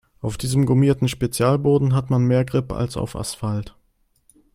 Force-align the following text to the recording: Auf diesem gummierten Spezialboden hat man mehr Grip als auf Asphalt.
Auf 0.19 0.35
diesem 0.35 0.65
gummierten 0.65 1.07
Spezialboden 1.07 1.93
hat 1.93 2.09
man 2.09 2.23
mehr 2.25 2.43
Grip 2.43 2.73
als 2.73 2.97
auf 2.97 3.15
Asphalt. 3.15 3.75